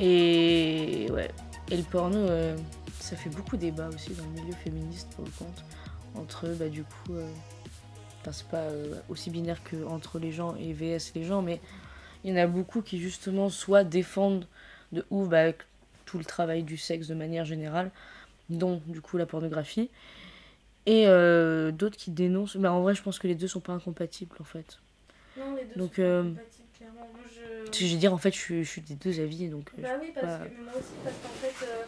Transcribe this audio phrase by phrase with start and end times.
[0.00, 1.30] Et ouais.
[1.70, 2.56] Et le porno, euh,
[2.98, 5.64] ça fait beaucoup débat aussi dans le milieu féministe pour le compte.
[6.16, 7.14] Entre bah du coup.
[7.14, 7.30] euh,
[8.32, 11.60] c'est pas euh, aussi binaire que entre les gens et VS les gens, mais
[12.24, 14.46] il y en a beaucoup qui justement soit défendent
[14.92, 15.52] de ouf bah,
[16.04, 17.90] tout le travail du sexe de manière générale,
[18.48, 19.90] dont du coup la pornographie,
[20.86, 22.56] et euh, d'autres qui dénoncent.
[22.56, 24.78] Mais en vrai, je pense que les deux sont pas incompatibles en fait.
[25.38, 27.08] Non, les deux Donc, sont euh, compatibles, clairement.
[27.78, 27.86] Je...
[27.86, 29.70] Veux dire, en fait, je suis, je suis des deux avis, donc.
[29.78, 31.84] euh, Bah oui, parce pas- que moi aussi, parce qu'en fait, euh,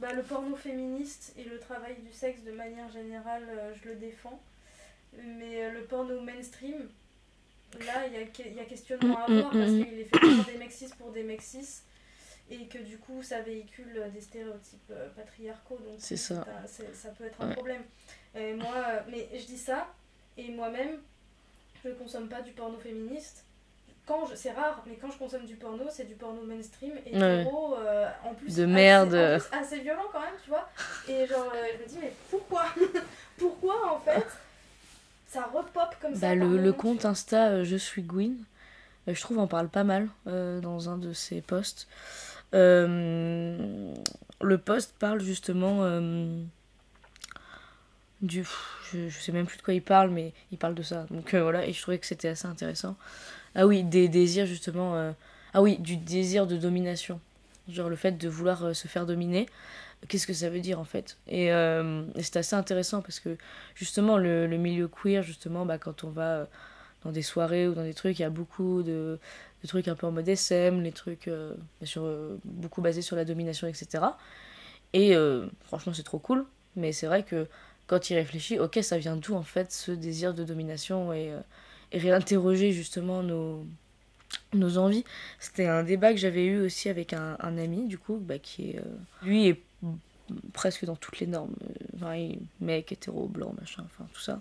[0.00, 3.94] bah, le porno féministe et le travail du sexe de manière générale, euh, je le
[3.96, 4.40] défends.
[5.16, 6.88] Mais euh, le porno mainstream,
[7.80, 10.56] là, il y a, y a questionnement à avoir parce qu'il est fait par des
[10.58, 11.42] mecs pour des mecs
[12.50, 15.78] et que du coup, ça véhicule euh, des stéréotypes patriarcaux.
[15.84, 16.46] Donc, C'est ça.
[16.94, 17.54] ça peut être un Ouais.
[17.54, 17.82] problème.
[18.34, 19.92] Et moi, mais je dis ça,
[20.36, 20.98] et moi-même,
[21.84, 23.44] je consomme pas du porno féministe.
[24.06, 27.16] Quand je- c'est rare, mais quand je consomme du porno, c'est du porno mainstream et
[27.16, 27.40] Ouais.
[27.42, 29.10] hétéro, euh, en plus De assez- merde.
[29.10, 30.68] plus assez violent quand même, tu vois.
[31.08, 32.64] Et genre, euh, je me dis mais pourquoi,
[33.38, 34.26] pourquoi en fait,
[35.28, 36.20] ça repop comme ça.
[36.20, 37.04] Bah, par le, le compte.
[37.04, 38.32] Insta euh, Je suis Gwyn,
[39.08, 41.86] euh, je trouve en parle pas mal dans un de ses posts.
[42.52, 43.94] Le
[44.64, 45.78] post parle justement
[48.22, 48.46] du.
[48.92, 51.06] Je, je sais même plus de quoi il parle, mais il parle de ça.
[51.10, 52.96] Donc euh, voilà, et je trouvais que c'était assez intéressant.
[53.54, 54.96] Ah oui, des désirs justement.
[54.96, 55.12] euh,
[55.54, 57.20] Ah oui, du désir de domination.
[57.68, 59.46] Genre le fait de vouloir euh, se faire dominer.
[60.08, 61.16] Qu'est-ce que ça veut dire en fait?
[61.28, 63.36] Et, et c'est assez intéressant parce que
[63.76, 66.48] justement le, le milieu queer, justement, bah, quand on va
[67.04, 69.18] dans des soirées ou dans des trucs, il y a beaucoup de,
[69.62, 71.30] de trucs un peu en mode SM, les trucs
[71.84, 72.02] sur,
[72.44, 74.18] beaucoup basés sur la domination, etc.
[74.92, 75.14] Et
[75.66, 76.46] franchement, c'est trop cool.
[76.74, 77.46] Mais c'est vrai que
[77.92, 81.40] quand il réfléchit, ok, ça vient d'où en fait ce désir de domination et, euh,
[81.92, 83.66] et réinterroger justement nos,
[84.54, 85.04] nos envies.
[85.38, 88.78] C'était un débat que j'avais eu aussi avec un, ami, du coup, bah, qui est.
[88.78, 88.82] euh,
[89.22, 89.60] lui est
[90.54, 91.54] presque dans toutes les normes.
[91.64, 92.16] euh, Enfin,
[92.62, 94.40] mec, hétéro, blanc, machin, enfin tout ça.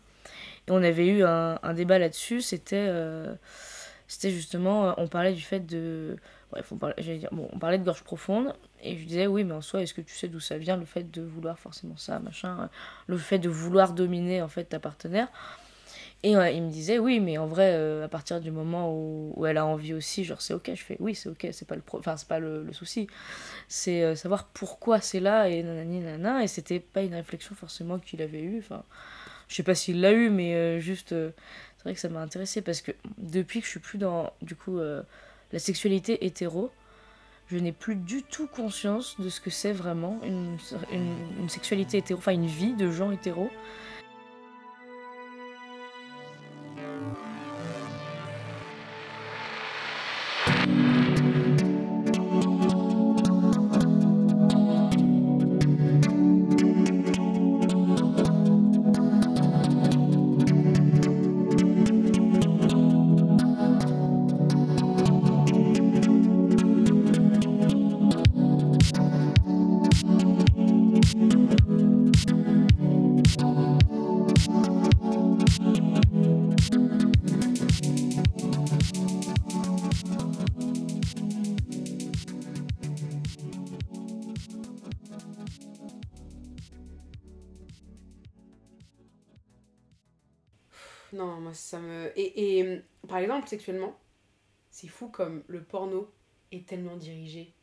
[0.69, 2.89] Et on avait eu un, débat là-dessus, c'était.
[4.07, 4.93] c'était justement.
[4.97, 6.15] On parlait du fait de.
[6.51, 8.53] Bref, on parlait, de gorge profonde,
[8.83, 10.85] et je disais, oui, mais en soi, est-ce que tu sais d'où ça vient, le
[10.85, 12.69] fait de vouloir forcément ça, machin,
[13.07, 15.29] le fait de vouloir dominer, en fait, ta partenaire?
[16.23, 19.45] Et euh, il me disait, oui, mais en vrai, euh, à partir du moment où,
[19.47, 21.81] elle a envie aussi, genre, c'est ok, je fais, oui, c'est ok, c'est pas le,
[21.81, 23.07] pro- c'est pas le, souci.
[23.67, 27.97] C'est euh, savoir pourquoi c'est là, et nanani, nanana, et c'était pas une réflexion forcément
[27.99, 28.83] qu'il avait eue, enfin,
[29.47, 32.81] je sais pas s'il l'a eu, mais juste, c'est vrai que ça m'a intéressé parce
[32.81, 34.79] que depuis que je suis plus dans, du coup,
[35.53, 36.71] la sexualité hétéro,
[37.47, 40.57] je n'ai plus du tout conscience de ce que c'est vraiment une,
[41.49, 43.49] sexualité hétéro, enfin une vie de gens hétéros.
[91.13, 92.11] Non, moi ça me.
[92.17, 93.97] Et, et euh, par exemple, sexuellement,
[94.69, 96.09] c'est fou comme le porno
[96.51, 97.53] est tellement dirigé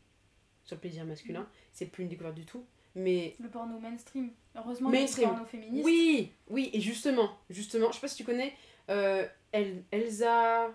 [0.65, 1.49] sur le plaisir masculin.
[1.73, 2.65] C'est plus une découverte du tout.
[2.95, 4.31] Mais Le porno mainstream.
[4.57, 5.29] Heureusement, Mainstream.
[5.29, 5.85] le porno féministe.
[5.85, 8.55] oui, oui, et justement, justement, je sais pas si tu connais
[8.91, 10.69] euh, El- Elsa.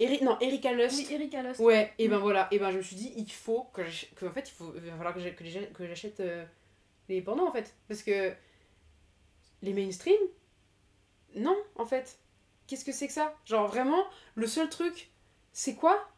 [0.00, 0.22] Eri...
[0.24, 0.96] Non, Erika Lust.
[0.98, 1.60] Oui, Erika Lust.
[1.60, 2.20] Ouais, et ben Mm.
[2.22, 3.82] voilà, et ben je me suis dit, il faut que,
[4.26, 6.44] en fait, il faut, il va falloir que j'achète euh,
[7.08, 7.74] les pornos en fait.
[7.88, 8.32] Parce que
[9.62, 10.18] les mainstream,
[11.36, 12.18] non, en fait.
[12.66, 13.34] Qu'est-ce que c'est que ça?
[13.44, 14.04] Genre vraiment,
[14.36, 15.10] le seul truc,
[15.52, 16.08] c'est quoi?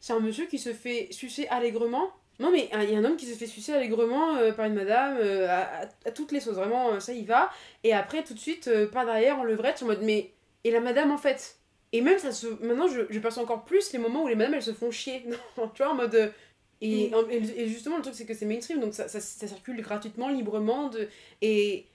[0.00, 2.10] C'est un monsieur qui se fait sucer allègrement.
[2.38, 4.74] Non, mais il y a un homme qui se fait sucer allègrement euh, par une
[4.74, 7.50] madame, euh, à, à- à toutes les sauces, vraiment, euh, ça y va.
[7.82, 10.32] Et après, tout de suite, par derrière, en levrette, en mode, mais.
[10.64, 11.56] Et la madame en fait?
[11.92, 12.46] Et même, ça se.
[12.64, 15.24] Maintenant, je, je perçois encore plus les moments où les madames elles se font chier.
[15.74, 16.32] tu vois, en mode.
[16.82, 17.14] Et, Mm.
[17.14, 19.80] en- et, et justement, le truc, c'est que c'est mainstream, donc ça, ça, ça circule
[19.80, 20.88] gratuitement, librement.
[20.90, 21.08] De,
[21.40, 21.86] et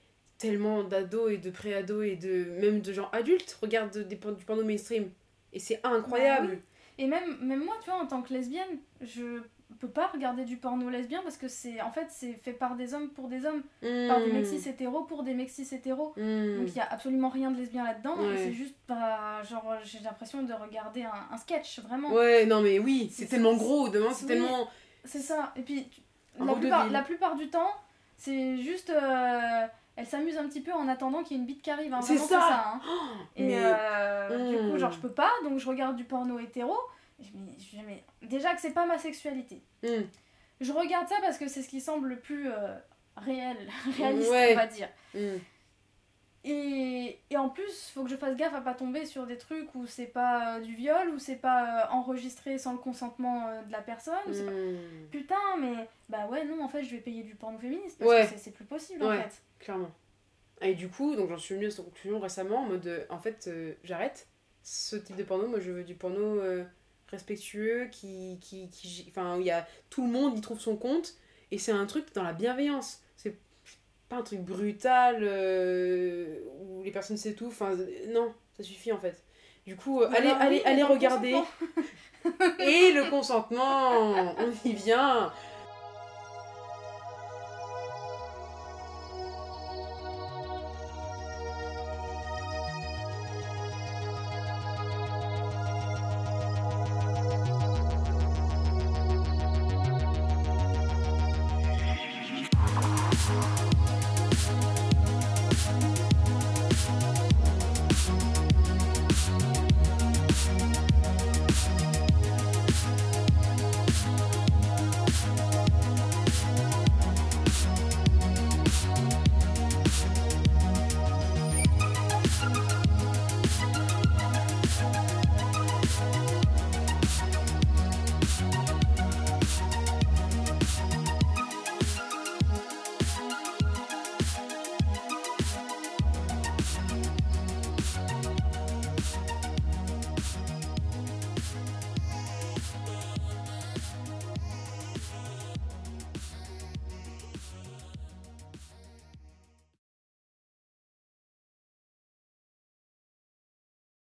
[0.41, 4.63] tellement d'ados et de pré-ados et de même de gens adultes regardent des, du porno
[4.63, 5.09] mainstream.
[5.53, 6.47] Et c'est incroyable.
[6.47, 6.59] Bah oui.
[6.97, 9.41] Et même, même moi, tu vois, en tant que lesbienne, je,
[9.79, 12.93] peut pas regarder du porno lesbien parce que c'est en fait c'est fait par des
[12.93, 16.13] hommes pour des hommes, par des mecs cis hétéros pour des mecs cis hétéros.
[16.17, 16.57] Hmm.
[16.57, 18.15] Donc il y a absolument rien de lesbien là-dedans.
[18.17, 18.37] Ouais.
[18.37, 22.13] C'est juste pas genre j'ai l'impression de regarder un, un sketch vraiment.
[22.13, 24.33] Ouais, non, mais oui, c'est tellement gros, demain, c'est Oui.
[24.33, 24.69] tellement.
[25.03, 25.51] C'est ça.
[25.55, 25.89] Et puis
[26.37, 27.71] plupart, la plupart du temps
[28.17, 31.61] c'est juste euh, elle s'amuse un petit peu en attendant qu'il y ait une bite
[31.61, 31.93] qui arrive.
[31.93, 32.01] hein.
[32.01, 32.63] C'est ça.
[32.75, 32.81] hein.
[33.35, 34.77] Et mais- euh, du coup, Hmm.
[34.77, 36.75] genre, je peux pas, donc je regarde du porno hétéro.
[37.19, 39.61] Et je me dis, je- mais déjà que c'est pas ma sexualité.
[39.83, 40.03] Hmm.
[40.59, 42.75] Je regarde ça parce que c'est ce qui semble le plus euh,
[43.17, 43.57] réel,
[43.97, 44.53] réaliste, Ouais.
[44.53, 44.89] on va dire.
[45.13, 45.37] Hmm.
[46.43, 49.73] Et, et en plus, faut que je fasse gaffe à pas tomber sur des trucs
[49.75, 53.61] où c'est pas euh, du viol, où c'est pas euh, enregistré sans le consentement euh,
[53.61, 54.15] de la personne.
[54.25, 55.07] pas- Hmm.
[55.11, 58.27] Putain, mais bah ouais, non, en fait, je vais payer du porno féministe parce Ouais.
[58.27, 59.41] que c'est- plus possible en fait.
[59.59, 59.91] Clairement.
[60.61, 63.49] Et du coup, donc j'en suis venue à cette conclusion récemment, en mode, en fait,
[63.83, 64.27] j'arrête
[64.63, 65.47] ce type de porno.
[65.47, 66.39] Moi, je veux du porno
[67.07, 70.75] respectueux, qui, qui, qui, enfin, où il y a tout le monde, y trouve son
[70.77, 71.15] compte,
[71.51, 73.01] et c'est un truc dans la bienveillance.
[73.17, 73.37] C'est
[74.11, 77.63] pas un truc brutal euh, où les personnes s'étouffent.
[78.09, 79.23] Non, ça suffit en fait.
[79.65, 81.35] Du coup, euh, allez, allez, allez regarder.
[82.59, 85.31] Et le consentement, on y vient.